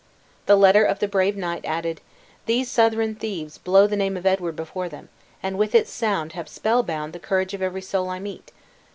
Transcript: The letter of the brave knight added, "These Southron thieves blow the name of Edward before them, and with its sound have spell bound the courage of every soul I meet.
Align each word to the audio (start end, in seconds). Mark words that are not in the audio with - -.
The 0.47 0.55
letter 0.55 0.83
of 0.83 0.97
the 0.97 1.07
brave 1.07 1.37
knight 1.37 1.63
added, 1.63 2.01
"These 2.47 2.71
Southron 2.71 3.13
thieves 3.13 3.59
blow 3.59 3.85
the 3.85 3.95
name 3.95 4.17
of 4.17 4.25
Edward 4.25 4.55
before 4.55 4.89
them, 4.89 5.09
and 5.43 5.59
with 5.59 5.75
its 5.75 5.91
sound 5.91 6.33
have 6.33 6.49
spell 6.49 6.81
bound 6.81 7.13
the 7.13 7.19
courage 7.19 7.53
of 7.53 7.61
every 7.61 7.83
soul 7.83 8.09
I 8.09 8.17
meet. 8.17 8.51